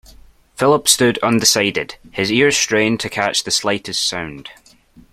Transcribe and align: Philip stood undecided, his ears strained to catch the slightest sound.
Philip 0.55 0.87
stood 0.87 1.19
undecided, 1.21 1.93
his 2.11 2.31
ears 2.31 2.57
strained 2.57 2.99
to 3.01 3.07
catch 3.07 3.43
the 3.43 3.51
slightest 3.51 4.01
sound. 4.03 4.49